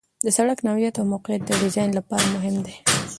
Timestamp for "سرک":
0.35-0.59